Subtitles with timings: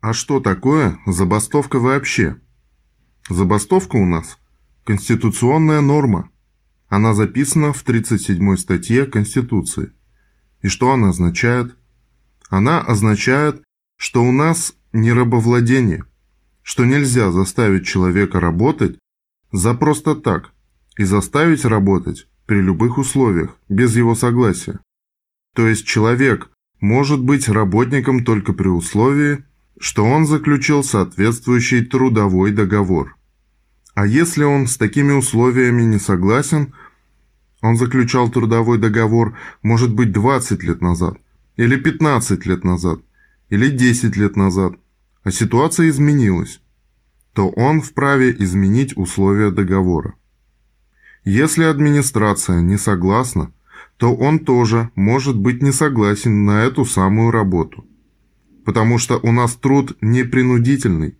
[0.00, 2.36] А что такое забастовка вообще?
[3.28, 4.38] Забастовка у нас–
[4.84, 6.30] конституционная норма.
[6.88, 9.92] Она записана в 37 статье Конституции.
[10.62, 11.76] И что она означает?
[12.48, 13.62] Она означает,
[13.96, 16.04] что у нас не рабовладение,
[16.62, 18.98] что нельзя заставить человека работать
[19.50, 20.52] за просто так
[20.96, 24.78] и заставить работать при любых условиях, без его согласия.
[25.54, 26.50] То есть человек
[26.80, 29.44] может быть работником только при условии,
[29.78, 33.16] что он заключил соответствующий трудовой договор.
[33.94, 36.74] А если он с такими условиями не согласен,
[37.62, 41.18] он заключал трудовой договор, может быть, 20 лет назад,
[41.56, 43.00] или 15 лет назад,
[43.48, 44.74] или 10 лет назад,
[45.24, 46.60] а ситуация изменилась,
[47.32, 50.14] то он вправе изменить условия договора.
[51.24, 53.52] Если администрация не согласна,
[53.96, 57.84] то он тоже может быть не согласен на эту самую работу.
[58.66, 61.16] Потому что у нас труд непринудительный.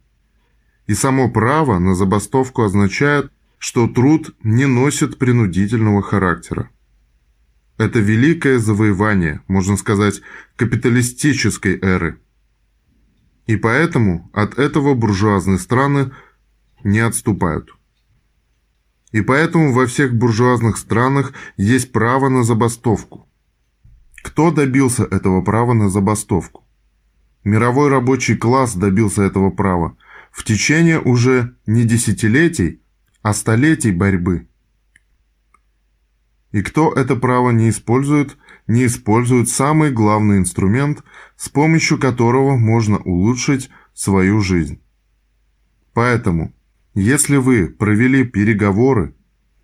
[0.89, 6.71] И само право на забастовку означает, что труд не носит принудительного характера.
[7.79, 10.23] Это великое завоевание, можно сказать,
[10.57, 12.19] капиталистической эры.
[13.47, 16.11] И поэтому от этого буржуазные страны
[16.83, 17.71] не отступают.
[19.13, 23.29] И поэтому во всех буржуазных странах есть право на забастовку.
[24.25, 26.66] Кто добился этого права на забастовку?
[27.47, 29.97] Мировой рабочий класс добился этого права
[30.33, 32.83] в течение уже не десятилетий,
[33.23, 34.49] а столетий борьбы.
[36.51, 41.05] И кто это право не использует, не использует самый главный инструмент,
[41.37, 44.83] с помощью которого можно улучшить свою жизнь.
[45.95, 46.53] Поэтому
[46.95, 49.15] если вы провели переговоры,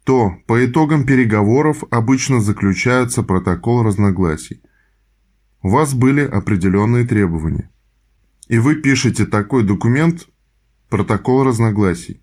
[0.04, 4.62] то по итогам переговоров обычно заключается протокол разногласий.
[5.62, 7.70] У вас были определенные требования.
[8.48, 10.28] И вы пишете такой документ
[10.88, 12.20] «Протокол разногласий».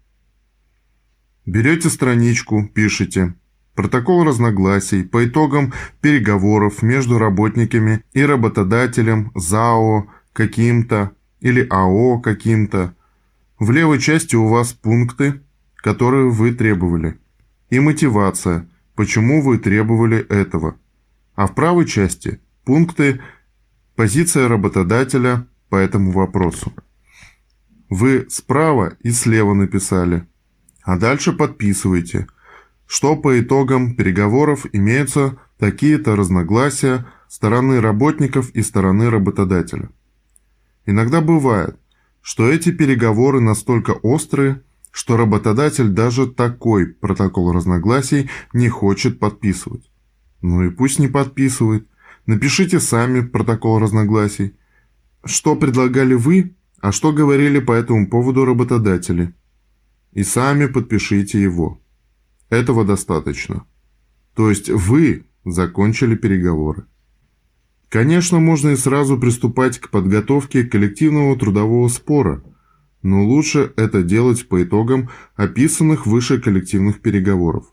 [1.45, 3.35] Берете страничку, пишете
[3.75, 12.93] «Протокол разногласий по итогам переговоров между работниками и работодателем ЗАО каким-то или АО каким-то
[13.57, 15.41] в левой части у вас пункты,
[15.75, 17.17] которые вы требовали,
[17.69, 20.77] и мотивация, почему вы требовали этого.
[21.35, 22.39] А в правой части
[22.69, 23.19] пункты
[23.95, 26.71] «Позиция работодателя по этому вопросу».
[27.89, 30.27] Вы справа и слева написали,
[30.83, 32.27] а дальше подписывайте,
[32.85, 39.89] что по итогам переговоров имеются такие-то разногласия стороны работников и стороны работодателя.
[40.85, 41.75] Иногда бывает,
[42.21, 49.89] что эти переговоры настолько острые, что работодатель даже такой протокол разногласий не хочет подписывать.
[50.43, 51.87] Ну и пусть не подписывает.
[52.29, 54.53] Напишите сами протокол разногласий.
[55.25, 59.33] Что предлагали вы, а что говорили по этому поводу работодатели.
[60.13, 61.81] И сами подпишите его.
[62.51, 63.65] Этого достаточно.
[64.35, 66.85] То есть вы закончили переговоры.
[67.89, 72.43] Конечно, можно и сразу приступать к подготовке коллективного трудового спора,
[73.01, 77.65] но лучше это делать по итогам описанных выше коллективных переговоров.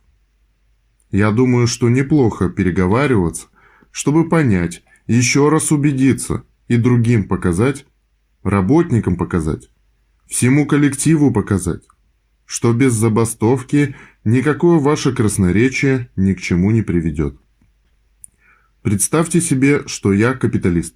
[1.10, 3.48] Я думаю, что неплохо переговариваться,
[3.96, 7.86] чтобы понять, еще раз убедиться и другим показать,
[8.42, 9.70] работникам показать,
[10.26, 11.82] всему коллективу показать,
[12.44, 17.40] что без забастовки никакое ваше красноречие ни к чему не приведет.
[18.82, 20.94] Представьте себе, что я капиталист.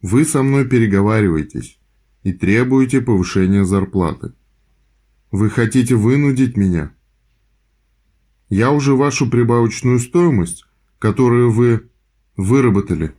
[0.00, 1.80] Вы со мной переговариваетесь
[2.22, 4.34] и требуете повышения зарплаты.
[5.32, 6.92] Вы хотите вынудить меня.
[8.48, 10.64] Я уже вашу прибавочную стоимость,
[11.00, 11.89] которую вы
[12.40, 13.12] выработали,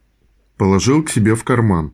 [0.57, 1.93] положил к себе в карман.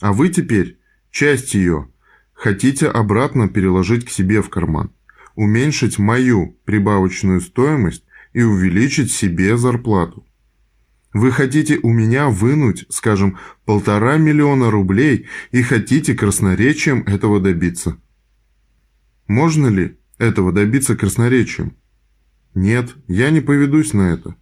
[0.00, 0.78] А вы теперь
[1.10, 1.88] часть ее
[2.34, 4.90] хотите обратно переложить к себе в карман,
[5.34, 8.04] уменьшить мою прибавочную стоимость
[8.34, 10.26] и увеличить себе зарплату.
[11.14, 17.96] Вы хотите у меня вынуть, скажем, полтора миллиона рублей и хотите красноречием этого добиться.
[19.28, 21.76] Можно ли этого добиться красноречием?
[22.54, 24.36] Нет, я не поведусь на это.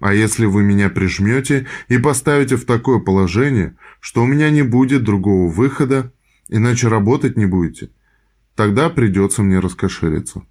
[0.00, 5.04] А если вы меня прижмете и поставите в такое положение, что у меня не будет
[5.04, 6.12] другого выхода,
[6.48, 7.90] иначе работать не будете,
[8.54, 10.42] тогда придется мне раскошелиться.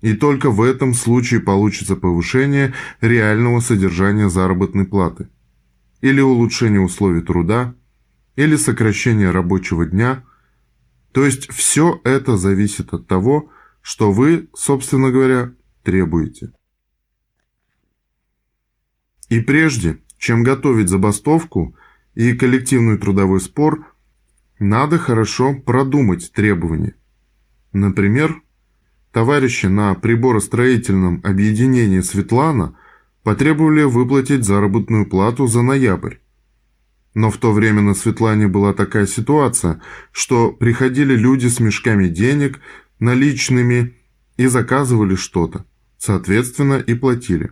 [0.00, 5.28] И только в этом случае получится повышение реального содержания заработной платы,
[6.00, 7.74] или улучшение условий труда,
[8.36, 10.24] или сокращение рабочего дня.
[11.12, 13.50] То есть все это зависит от того,
[13.80, 15.52] что вы, собственно говоря,
[15.82, 16.52] требуете.
[19.28, 21.74] И прежде, чем готовить забастовку
[22.14, 23.86] и коллективный трудовой спор,
[24.58, 26.94] надо хорошо продумать требования.
[27.72, 28.40] Например,
[29.12, 32.76] товарищи на приборостроительном объединении «Светлана»
[33.22, 36.16] потребовали выплатить заработную плату за ноябрь.
[37.14, 39.80] Но в то время на Светлане была такая ситуация,
[40.12, 42.60] что приходили люди с мешками денег,
[42.98, 43.94] наличными
[44.36, 45.64] и заказывали что-то,
[45.96, 47.50] соответственно и платили.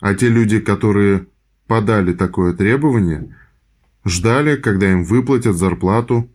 [0.00, 1.26] А те люди, которые
[1.66, 3.36] подали такое требование,
[4.04, 6.30] ждали, когда им выплатят зарплату,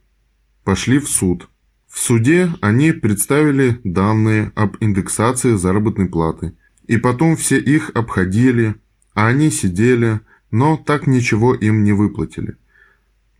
[0.64, 1.50] пошли в суд.
[1.88, 6.54] В суде они представили данные об индексации заработной платы,
[6.88, 8.76] и потом все их обходили,
[9.14, 10.22] а они сидели,
[10.52, 12.56] но так ничего им не выплатили.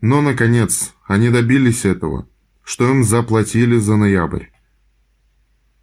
[0.00, 2.28] Но, наконец, они добились этого,
[2.62, 4.51] что им заплатили за ноябрь.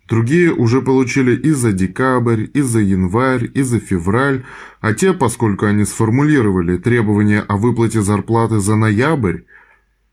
[0.10, 4.44] Другие уже получили и за декабрь, и за январь, и за февраль,
[4.82, 9.42] а те, поскольку они сформулировали требования о выплате зарплаты за ноябрь,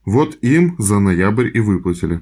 [0.04, 2.20] вот им за ноябрь и выплатили.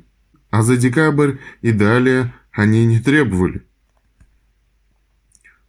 [0.50, 3.66] А за декабрь и далее они не требовали.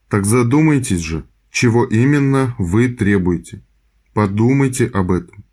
[0.07, 3.63] Так задумайтесь же, чего именно вы требуете.
[4.13, 5.43] Подумайте об этом.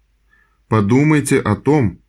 [0.68, 2.01] Подумайте о том,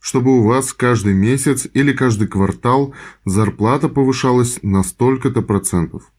[0.00, 6.10] чтобы у вас каждый месяц или каждый квартал зарплата повышалась на столько-то процентов.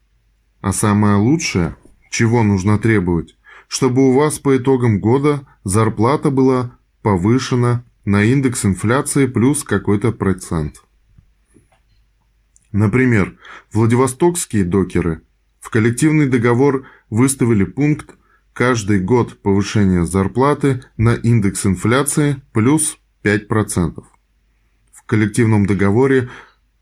[0.60, 1.76] А самое лучшее,
[2.10, 3.36] чего нужно требовать,
[3.68, 10.82] чтобы у вас по итогам года зарплата была повышена на индекс инфляции плюс какой-то процент.
[12.72, 13.36] Например,
[13.72, 15.22] Владивостокские докеры
[15.60, 18.14] в коллективный договор выставили пункт
[18.52, 24.04] каждый год повышения зарплаты на индекс инфляции плюс 5%.
[24.92, 26.28] В коллективном договоре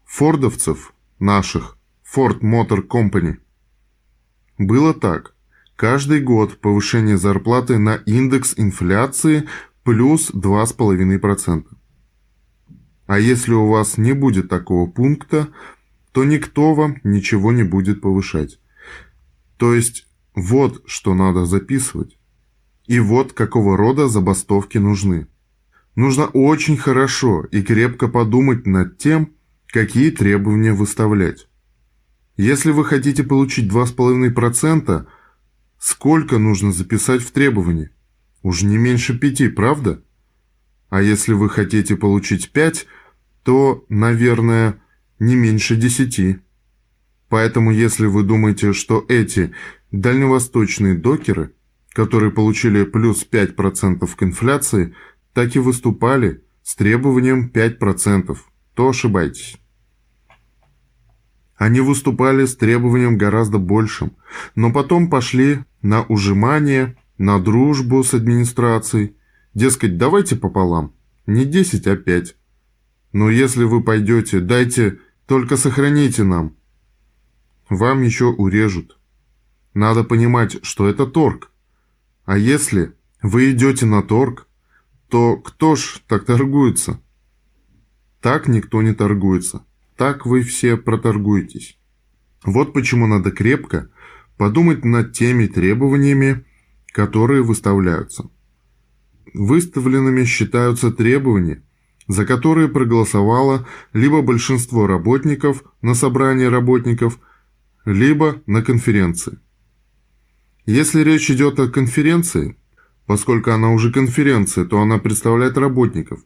[0.05, 3.39] фордовцев, наших, Ford Motor Company,
[4.59, 5.35] было так.
[5.77, 9.49] Каждый год повышение зарплаты на индекс инфляции
[9.85, 11.65] плюс 2,5%.
[13.07, 15.49] А если у вас не будет такого пункта,
[16.13, 18.59] то никто вам ничего не будет повышать.
[19.57, 22.19] То есть вот что надо записывать.
[22.87, 25.27] И вот какого рода забастовки нужны.
[25.99, 29.33] Нужно очень хорошо и крепко подумать над тем,
[29.67, 31.49] какие требования выставлять.
[32.37, 35.07] Если вы хотите получить 2,5%,
[35.81, 37.91] сколько нужно записать в требовании?
[38.45, 40.01] Уж не меньше 5, правда?
[40.89, 42.87] А если вы хотите получить 5,
[43.43, 44.81] то, наверное,
[45.19, 46.39] не меньше 10.
[47.29, 49.53] Поэтому если вы думаете, что эти
[49.91, 51.55] дальневосточные докеры,
[51.93, 54.95] которые получили плюс 5% к инфляции,
[55.33, 58.37] так и выступали с требованием 5%,
[58.75, 59.59] то ошибаетесь.
[61.57, 64.17] Они выступали с требованием гораздо большим,
[64.55, 69.17] но потом пошли на ужимание, на дружбу с администрацией.
[69.55, 70.95] Дескать, давайте пополам,
[71.27, 72.37] не 10, а 5.
[73.13, 76.57] Но если вы пойдете, дайте, только сохраните нам.
[77.69, 78.99] Вам еще урежут.
[79.75, 81.51] Надо понимать, что это торг.
[82.25, 82.93] А если
[83.23, 84.48] вы идете на торг,
[85.09, 87.01] то кто ж так торгуется?
[88.21, 89.65] Так никто не торгуется.
[89.97, 91.79] Так вы все проторгуетесь.
[92.45, 93.91] Вот почему надо крепко
[94.37, 96.45] подумать над теми требованиями,
[96.93, 98.31] которые выставляются.
[99.35, 101.63] Выставленными считаются требования,
[102.07, 107.19] за которые проголосовало либо большинство работников на собрании работников,
[107.85, 109.39] либо на конференции.
[110.65, 112.57] Если речь идет о конференции,
[113.09, 116.21] Поскольку она уже конференция, то она представляет работников.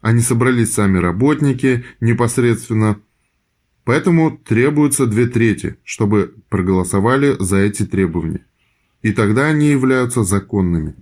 [0.00, 3.00] Они собрались сами работники непосредственно.
[3.82, 8.46] Поэтому требуется две трети, чтобы проголосовали за эти требования.
[9.02, 10.94] И тогда они являются законными.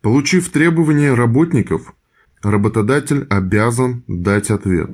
[0.00, 1.94] Получив требования работников,
[2.42, 4.90] работодатель обязан дать ответ.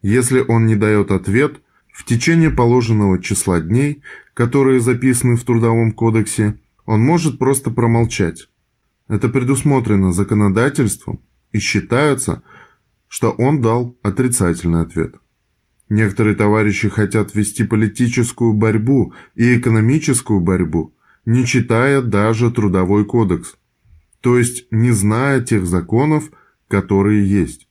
[0.00, 1.60] Если он не дает ответ,
[1.92, 4.02] в течение положенного числа дней,
[4.32, 6.58] которые записаны в Трудовом кодексе,
[6.90, 8.48] он может просто промолчать.
[9.06, 11.20] Это предусмотрено законодательством
[11.52, 12.42] и считается,
[13.06, 15.14] что он дал отрицательный ответ.
[15.88, 20.92] Некоторые товарищи хотят вести политическую борьбу и экономическую борьбу,
[21.24, 23.54] не читая даже Трудовой кодекс,
[24.20, 26.24] то есть не зная тех законов,
[26.66, 27.68] которые есть.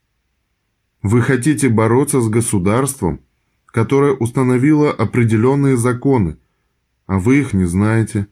[1.02, 3.20] Вы хотите бороться с государством,
[3.66, 6.38] которое установило определенные законы,
[7.06, 8.26] а вы их не знаете.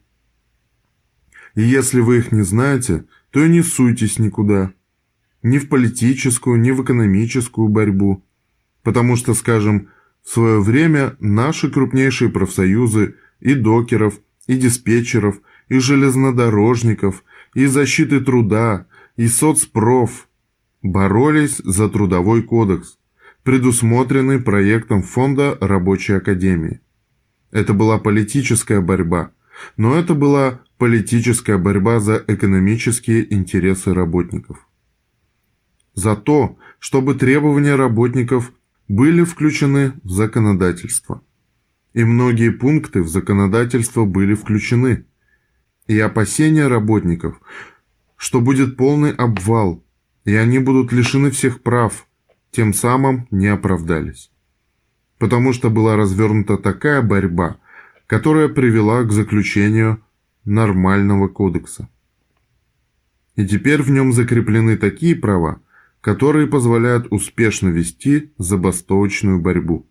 [1.55, 4.73] И если вы их не знаете, то и не суйтесь никуда.
[5.43, 8.23] Ни в политическую, ни в экономическую борьбу.
[8.83, 9.89] Потому что, скажем,
[10.23, 18.87] в свое время наши крупнейшие профсоюзы и докеров, и диспетчеров, и железнодорожников, и защиты труда,
[19.15, 20.27] и соцпроф
[20.81, 22.97] боролись за трудовой кодекс,
[23.43, 26.81] предусмотренный проектом Фонда Рабочей Академии.
[27.51, 29.31] Это была политическая борьба,
[29.77, 34.65] но это была политическая борьба за экономические интересы работников.
[35.93, 38.53] За то, чтобы требования работников
[38.87, 41.21] были включены в законодательство.
[41.93, 45.05] И многие пункты в законодательство были включены.
[45.87, 47.41] И опасения работников,
[48.15, 49.83] что будет полный обвал,
[50.23, 52.07] и они будут лишены всех прав,
[52.51, 54.31] тем самым не оправдались.
[55.17, 57.57] Потому что была развернута такая борьба,
[58.07, 60.01] которая привела к заключению
[60.49, 61.87] нормального кодекса.
[63.35, 65.61] И теперь в нем закреплены такие права,
[66.01, 69.85] которые позволяют успешно вести забастовочную борьбу.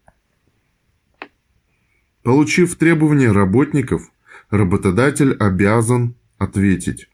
[2.23, 4.11] Получив требования работников,
[4.50, 7.09] работодатель обязан ответить.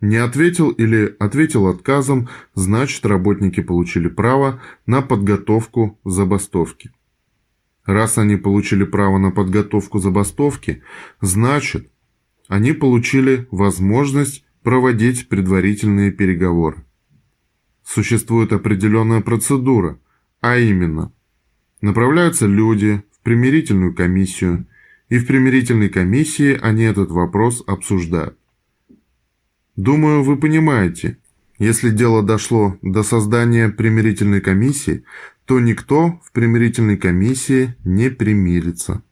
[0.00, 6.92] Не ответил или ответил отказом, значит работники получили право на подготовку забастовки.
[7.84, 10.82] Раз они получили право на подготовку забастовки,
[11.20, 11.90] значит,
[12.48, 16.84] они получили возможность проводить предварительные переговоры
[17.88, 19.98] существует определенная процедура,
[20.42, 21.10] а именно,
[21.80, 24.66] направляются люди в примирительную комиссию,
[25.08, 28.38] и в примирительной комиссии они этот вопрос обсуждают.
[29.74, 31.16] Думаю, вы понимаете,
[31.58, 35.04] если дело дошло до создания примирительной комиссии,
[35.46, 39.02] то никто в примирительной комиссии не примирится.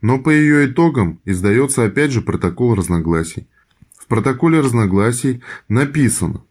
[0.00, 3.48] Но по ее итогам издается опять же протокол разногласий.
[3.98, 6.42] В протоколе разногласий написано,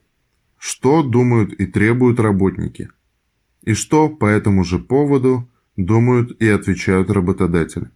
[0.58, 2.89] что думают и требуют работники,
[3.63, 7.89] и что по этому же поводу думают и отвечают работодатели.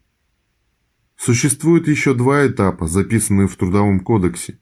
[1.17, 4.59] Существует еще два этапа, записанные в Трудовом кодексе.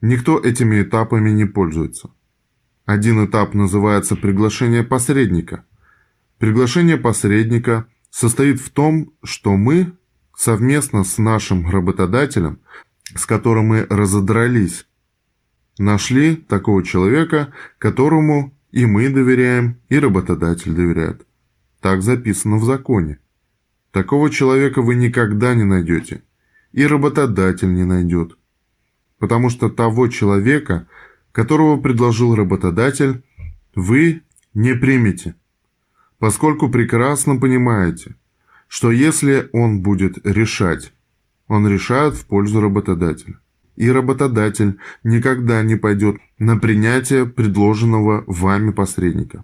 [0.00, 2.10] Никто этими этапами не пользуется.
[2.84, 5.64] Один этап называется приглашение посредника.
[6.38, 9.92] Приглашение посредника состоит в том, что мы
[10.40, 12.60] совместно с нашим работодателем,
[13.14, 14.86] с которым мы разодрались,
[15.78, 21.26] Нашли такого человека, которому и мы доверяем, и работодатель доверяет.
[21.80, 23.18] Так записано в законе.
[23.90, 26.22] Такого человека вы никогда не найдете.
[26.72, 28.36] И работодатель не найдет.
[29.18, 30.86] Потому что того человека,
[31.32, 33.22] которого предложил работодатель,
[33.74, 34.20] вы
[34.52, 35.34] не примете.
[36.18, 38.16] Поскольку прекрасно понимаете,
[38.70, 40.92] что если он будет решать,
[41.48, 43.40] он решает в пользу работодателя
[43.74, 49.42] и работодатель никогда не пойдет на принятие предложенного вами посредника.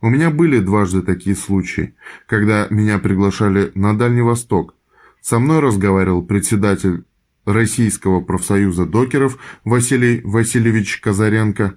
[0.00, 1.94] У меня были дважды такие случаи,
[2.26, 4.76] когда меня приглашали на Дальний Восток.
[5.20, 7.04] Со мной разговаривал председатель
[7.44, 11.76] Российского профсоюза докеров Василий Васильевич Казаренко.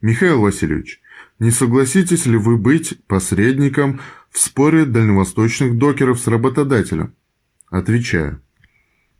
[0.00, 1.00] Михаил Васильевич,
[1.38, 4.00] не согласитесь ли вы быть посредником
[4.38, 7.12] в споре дальневосточных докеров с работодателем?
[7.70, 8.40] Отвечаю.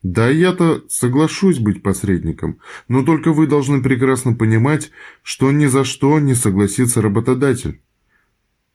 [0.05, 4.93] Да, я-то соглашусь быть посредником, но только вы должны прекрасно понимать,
[5.25, 7.81] что ни за что не согласится работодатель.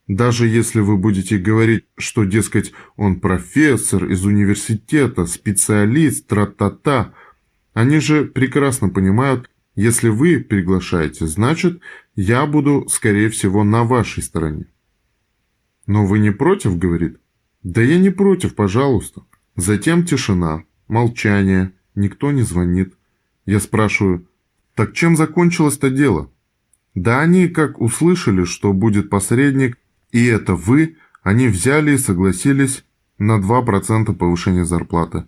[0.09, 7.13] Даже если вы будете говорить, что, дескать, он профессор из университета, специалист, тра-та-та,
[7.73, 11.79] они же прекрасно понимают, если вы приглашаете, значит,
[12.17, 14.65] я буду, скорее всего, на вашей стороне.
[15.87, 17.19] Но вы не против, говорит?
[17.61, 19.23] Да я не против, пожалуйста.
[19.55, 20.63] Затем тишина.
[20.87, 22.93] Молчание, никто не звонит.
[23.45, 24.27] Я спрашиваю,
[24.75, 26.31] так чем закончилось-то дело?
[26.95, 29.77] Да они, как услышали, что будет посредник,
[30.11, 32.83] и это вы, они взяли и согласились
[33.17, 35.25] на 2% повышения зарплаты.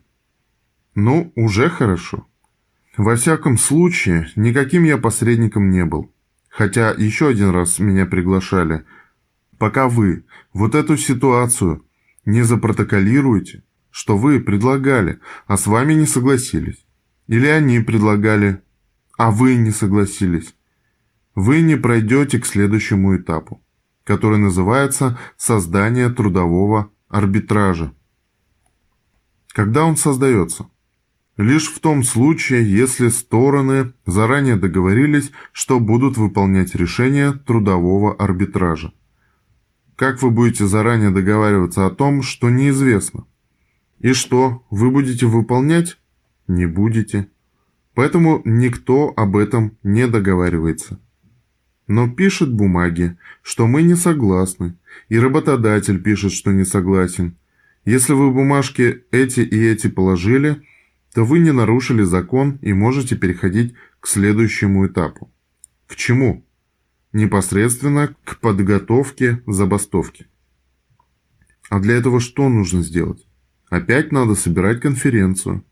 [0.93, 2.27] Ну, уже хорошо.
[2.97, 6.12] Во всяком случае, никаким я посредником не был.
[6.50, 8.85] Хотя еще один раз меня приглашали.
[9.57, 11.85] Пока вы вот эту ситуацию
[12.25, 16.85] не запротоколируете, что вы предлагали, а с вами не согласились.
[17.27, 18.62] Или они предлагали,
[19.17, 20.53] а вы не согласились.
[21.33, 23.63] Вы не пройдете к следующему этапу,
[24.03, 27.93] который называется создание трудового арбитража.
[29.53, 30.67] Когда он создается?
[31.38, 38.93] Лишь в том случае, если стороны заранее договорились, что будут выполнять решение трудового арбитража.
[39.96, 43.25] Как вы будете заранее договариваться о том, что неизвестно?
[44.00, 45.98] И что, вы будете выполнять?
[46.48, 47.30] Не будете.
[47.94, 51.00] Поэтому никто об этом не договаривается.
[51.88, 54.75] Но пишет бумаги, что мы не согласны,
[55.08, 57.38] и работодатель пишет, что не согласен.
[57.86, 60.62] Если вы бумажки эти и эти положили,
[61.14, 65.32] то вы не нарушили закон и можете переходить к следующему этапу.
[65.88, 66.45] К чему?
[67.15, 70.27] Непосредственно к подготовке забастовки.
[71.69, 73.25] А для этого что нужно сделать?
[73.69, 75.63] Опять надо собирать конференцию.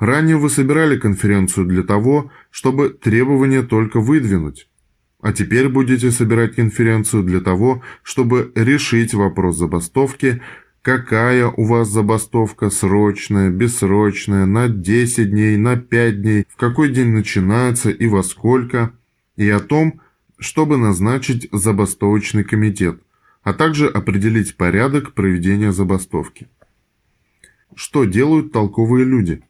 [0.00, 4.68] Ранее вы собирали конференцию для того, чтобы требования только выдвинуть.
[5.20, 10.42] А теперь будете собирать конференцию для того, чтобы решить вопрос забастовки,
[10.82, 17.10] какая у вас забастовка, срочная, бессрочная, на 10 дней, на 5 дней, в какой день
[17.10, 18.90] начинается и во сколько,
[19.36, 20.00] и о том,
[20.38, 23.00] чтобы назначить забастовочный комитет,
[23.42, 26.48] а также определить порядок проведения забастовки.
[27.74, 29.42] Что делают толковые люди?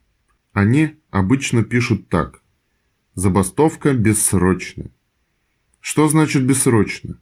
[0.52, 2.40] Они обычно пишут так.
[3.14, 4.90] Забастовка бессрочная.
[5.80, 7.18] Что значит бессрочно?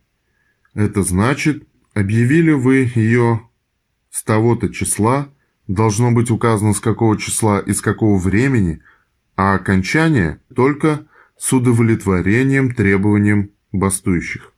[0.74, 3.42] Это значит, объявили вы ее
[4.10, 5.28] с того-то числа,
[5.66, 8.80] должно быть указано с какого числа и с какого времени,
[9.36, 11.06] а окончание только
[11.42, 14.52] с удовлетворением требованиям бастующих.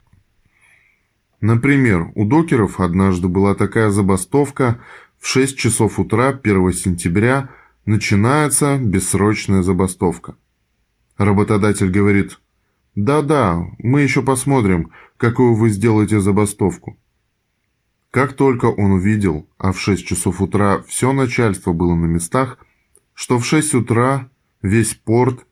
[1.41, 4.83] Например, у докеров однажды была такая забастовка
[5.19, 7.49] в 6 часов утра 1 сентября
[7.87, 10.37] начинается бессрочная забастовка.
[11.17, 12.39] Работодатель говорит–
[12.95, 16.99] да-да, мы еще посмотрим, какую вы сделаете забастовку.
[18.11, 22.59] Как только он увидел, а в 6 часов утра все начальство было на местах,
[23.15, 24.29] что в 6 утра
[24.61, 25.47] весь порт,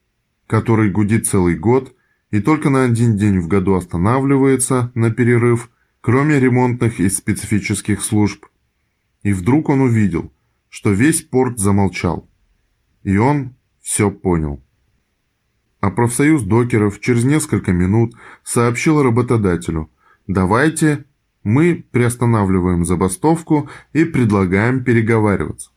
[0.52, 1.96] который гудит целый год
[2.30, 5.70] и только на один день в году останавливается на перерыв,
[6.02, 8.44] кроме ремонтных и специфических служб,
[9.22, 10.30] и вдруг он увидел,
[10.68, 12.28] что весь порт замолчал.
[13.02, 14.62] И он все понял
[15.80, 19.90] а профсоюз докеров через несколько минут сообщил работодателю
[20.26, 21.06] «Давайте
[21.42, 25.70] мы приостанавливаем забастовку и предлагаем переговариваться».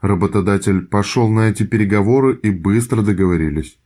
[0.00, 3.78] Работодатель пошел на эти переговоры и быстро договорились.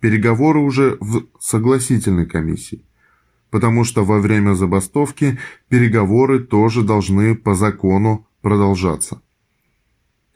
[0.00, 2.84] Переговоры уже в согласительной комиссии,
[3.50, 5.38] потому что во время забастовки
[5.68, 9.20] переговоры тоже должны по закону продолжаться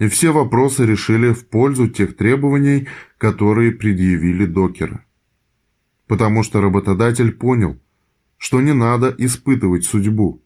[0.01, 5.05] и все вопросы решили в пользу тех требований, которые предъявили докеры.
[6.07, 7.79] Потому что работодатель понял,
[8.39, 10.43] что не надо испытывать судьбу,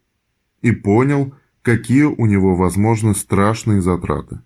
[0.61, 4.41] и понял, какие у него возможны страшные затраты.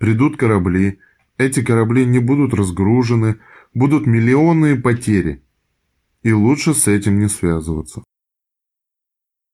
[0.00, 0.98] Придут корабли,
[1.36, 3.36] эти корабли не будут разгружены,
[3.74, 5.42] будут миллионные потери,
[6.22, 8.02] и лучше с этим не связываться.